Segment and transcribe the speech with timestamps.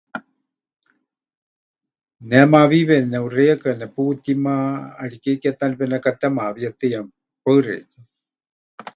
[2.29, 4.53] Ne mawiiwe neʼuxeiyaka neputíma,
[4.99, 6.99] ʼariké ke ta nepenekatemawíetɨya.
[7.43, 8.01] Paɨ xeikɨ́a.